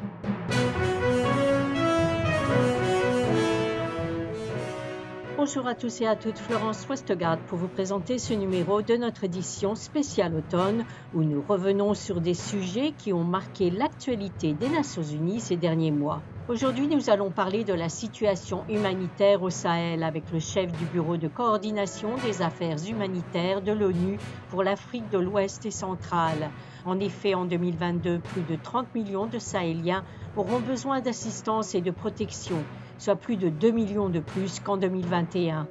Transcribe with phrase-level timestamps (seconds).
[0.00, 0.39] thank you
[5.40, 9.24] Bonjour à tous et à toutes, Florence Westgard pour vous présenter ce numéro de notre
[9.24, 15.02] édition spéciale automne où nous revenons sur des sujets qui ont marqué l'actualité des Nations
[15.02, 16.20] Unies ces derniers mois.
[16.48, 21.16] Aujourd'hui, nous allons parler de la situation humanitaire au Sahel avec le chef du Bureau
[21.16, 24.18] de coordination des affaires humanitaires de l'ONU
[24.50, 26.50] pour l'Afrique de l'Ouest et centrale.
[26.84, 30.04] En effet, en 2022, plus de 30 millions de Sahéliens
[30.36, 32.62] auront besoin d'assistance et de protection
[33.00, 35.66] soit plus de 2 millions de plus qu'en 2021.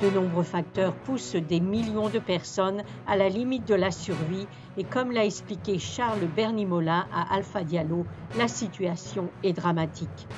[0.00, 4.46] De nombreux facteurs poussent des millions de personnes à la limite de la survie
[4.76, 8.06] et comme l'a expliqué Charles Bernimolin à Alpha Diallo,
[8.38, 10.28] la situation est dramatique.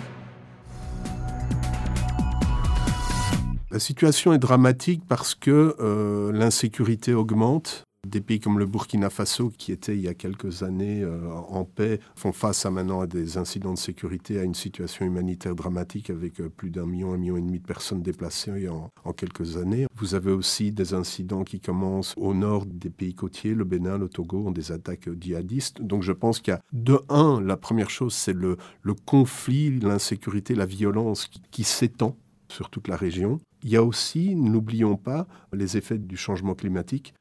[3.71, 9.51] La situation est dramatique parce que euh, l'insécurité augmente, des pays comme le Burkina Faso,
[9.57, 13.07] qui était il y a quelques années euh, en paix, font face à maintenant à
[13.07, 17.19] des incidents de sécurité, à une situation humanitaire dramatique avec euh, plus d'un million, un
[17.19, 19.87] million et demi de personnes déplacées en, quelques années.
[19.97, 24.09] Vous avez aussi des incidents qui commencent au nord des pays côtiers, le Bénin, le
[24.09, 25.83] Togo, ont des attaques djihadistes.
[25.83, 29.79] Donc je pense qu'il y a de un, la première chose, c'est le, le conflit,
[29.79, 32.17] l'insécurité, la violence qui, qui s'étend
[32.49, 33.39] sur toute la région.
[33.63, 37.15] Il y a aussi, n'oublions pas, les effets du changement climatique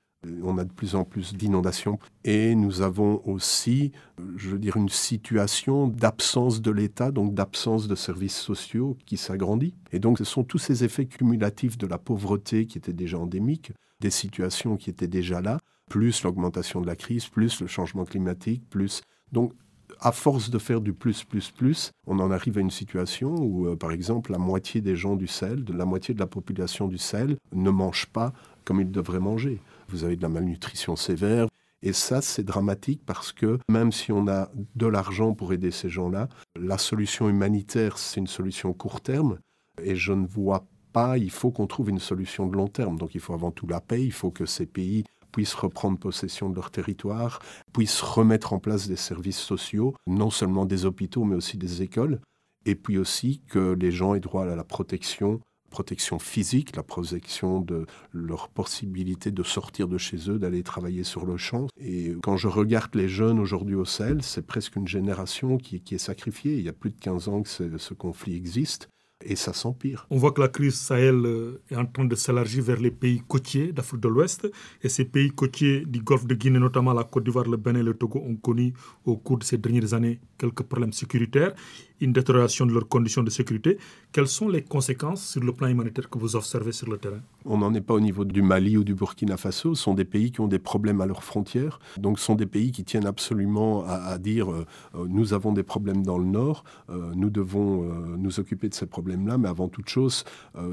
[0.43, 3.91] on a de plus en plus d'inondations et nous avons aussi,
[4.35, 9.73] je veux dire, une situation d'absence de l'État, donc d'absence de services sociaux qui s'agrandit.
[9.91, 13.71] Et donc ce sont tous ces effets cumulatifs de la pauvreté qui était déjà endémique,
[14.01, 18.63] des situations qui étaient déjà là, plus l'augmentation de la crise, plus le changement climatique,
[18.69, 19.01] plus...
[19.31, 19.53] Donc
[19.99, 23.67] à force de faire du plus, plus, plus, on en arrive à une situation où,
[23.67, 26.87] euh, par exemple, la moitié des gens du Sahel, de la moitié de la population
[26.87, 28.33] du Sahel ne mange pas
[28.63, 31.47] comme ils devraient manger vous avez de la malnutrition sévère.
[31.81, 35.89] Et ça, c'est dramatique parce que même si on a de l'argent pour aider ces
[35.89, 36.27] gens-là,
[36.59, 39.39] la solution humanitaire, c'est une solution court terme.
[39.81, 42.97] Et je ne vois pas, il faut qu'on trouve une solution de long terme.
[42.97, 46.49] Donc il faut avant tout la paix, il faut que ces pays puissent reprendre possession
[46.49, 47.39] de leur territoire,
[47.73, 52.19] puissent remettre en place des services sociaux, non seulement des hôpitaux, mais aussi des écoles.
[52.65, 57.61] Et puis aussi que les gens aient droit à la protection protection physique, la protection
[57.61, 61.67] de leur possibilité de sortir de chez eux, d'aller travailler sur le champ.
[61.79, 65.95] Et quand je regarde les jeunes aujourd'hui au Sahel, c'est presque une génération qui, qui,
[65.95, 66.57] est sacrifiée.
[66.57, 68.89] Il y a plus de 15 ans que ce conflit existe.
[69.25, 70.07] Et ça s'empire.
[70.09, 73.21] On voit que la crise Sahel euh, est en train de s'élargir vers les pays
[73.27, 74.49] côtiers d'Afrique de l'Ouest.
[74.81, 77.83] Et ces pays côtiers du golfe de Guinée, notamment la Côte d'Ivoire, le Bénin et
[77.83, 81.53] le Togo, ont connu au cours de ces dernières années quelques problèmes sécuritaires
[82.01, 83.77] une détérioration de leurs conditions de sécurité.
[84.11, 87.19] Quelles sont les conséquences sur le plan humanitaire que vous observez sur le terrain?
[87.45, 89.75] On n'en est pas au niveau du Mali ou du Burkina Faso.
[89.75, 91.79] Ce sont des pays qui ont des problèmes à leurs frontières.
[91.97, 94.65] Donc ce sont des pays qui tiennent absolument à, dire euh,
[94.95, 97.83] euh, nous avons des problèmes dans le nord, euh, nous devons
[98.17, 99.37] nous occuper de ces problèmes-là.
[99.37, 100.23] Mais avant toute chose,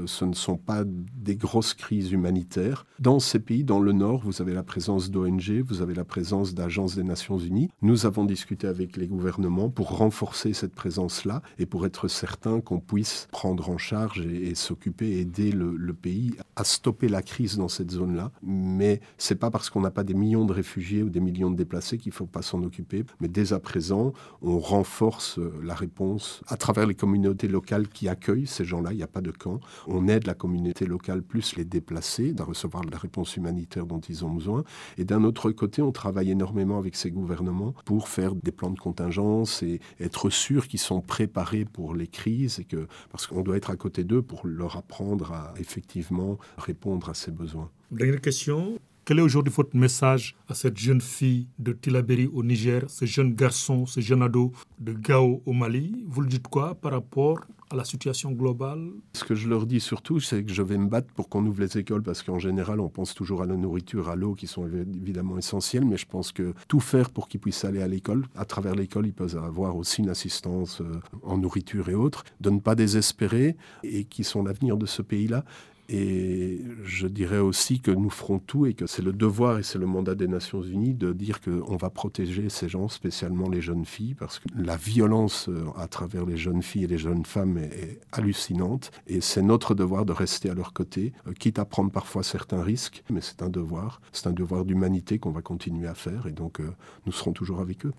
[0.05, 2.85] ce ne sont pas des grosses crises humanitaires.
[2.99, 6.53] Dans ces pays, dans le nord, vous avez la présence d'ONG, vous avez la présence
[6.53, 7.69] d'agences des Nations Unies.
[7.81, 12.61] Nous avons discuté avec les gouvernements pour renforcer cette présence là et pour être certain
[12.61, 17.69] qu'on puisse prendre en charge et, s'occuper, aider le, pays à stopper la crise dans
[17.69, 18.31] cette zone-là.
[18.43, 21.55] Mais c'est pas parce qu'on n'a pas des millions de réfugiés ou des millions de
[21.55, 23.03] déplacés qu'il faut pas s'en occuper.
[23.19, 28.07] Mais dès à présent, on renforce euh, la réponse à travers les communautés locales qui
[28.07, 28.91] accueillent ces gens-là.
[28.91, 29.59] Il n'y a pas de camp.
[29.87, 34.25] On aide la communauté locale plus les déplacés à recevoir la réponse humanitaire dont ils
[34.25, 34.63] ont besoin.
[34.97, 38.79] Et d'un autre côté, on travaille énormément avec ces gouvernements pour faire des plans de
[38.79, 43.57] contingence et être sûr qu'ils sont préparés pour les crises et que parce qu'on doit
[43.57, 47.69] être à côté d'eux pour leur apprendre à effectivement répondre à ces besoins.
[47.91, 48.79] Dernière question.
[49.07, 53.33] Quel est aujourd'hui votre message à cette jeune fille de Tilaberi au Niger, ce jeune
[53.35, 56.03] garçon, ce jeune ado de Gao au Mali?
[56.09, 58.89] Vous le dites quoi par rapport à la situation globale?
[59.13, 61.61] Ce que je leur dis surtout, c'est que je vais me battre pour qu'on ouvre
[61.61, 64.67] les écoles, parce qu'en général, on pense toujours à la nourriture, à l'eau, qui sont
[64.67, 68.43] évidemment essentielles, mais je pense que tout faire pour qu'ils puissent aller à l'école, à
[68.43, 72.59] travers l'école, ils peuvent avoir aussi une assistance euh, en nourriture et autres, de ne
[72.59, 75.45] pas désespérer, et qui sont l'avenir de ce pays-là.
[75.89, 79.77] Et je dirais aussi que nous ferons tout et que c'est le devoir et c'est
[79.77, 83.85] le mandat des Nations Unies de dire qu'on va protéger ces gens, spécialement les jeunes
[83.85, 87.57] filles, parce que la violence euh, à travers les jeunes filles et les jeunes femmes
[87.57, 88.91] est, hallucinante.
[89.07, 92.63] Et c'est notre devoir de rester à leur côté, euh, quitte à prendre parfois certains
[92.63, 94.01] risques, mais c'est un devoir.
[94.11, 96.69] C'est un devoir d'humanité qu'on va continuer à faire et donc euh,
[97.05, 97.93] nous serons toujours avec eux.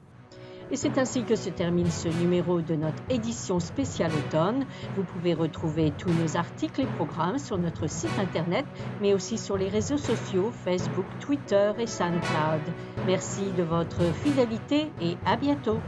[0.70, 4.66] Et c'est ainsi que se termine ce numéro de notre édition spéciale automne.
[4.96, 8.66] Vous pouvez retrouver tous nos articles et programmes sur notre site internet,
[9.00, 12.60] mais aussi sur les réseaux sociaux Facebook, Twitter et SoundCloud.
[13.06, 15.78] Merci de votre fidélité et à bientôt.